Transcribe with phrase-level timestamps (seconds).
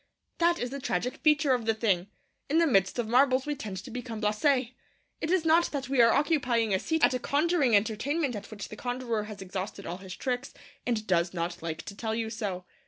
[0.39, 2.07] That is the tragic feature of the thing.
[2.49, 4.71] In the midst of marvels we tend to become blasé.
[5.21, 8.69] It is not that we are occupying a seat at a conjuring entertainment at which
[8.69, 10.55] the conjurer has exhausted all his tricks,
[10.87, 12.65] and does not like to tell you so.